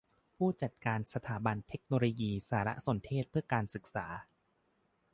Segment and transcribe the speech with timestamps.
[0.35, 4.07] ผู้จัดการสถาบันเทคโนโลยีสารสนเทศเพื่อการศึกษา